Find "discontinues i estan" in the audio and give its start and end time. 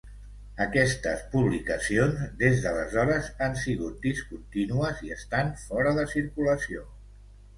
4.07-5.55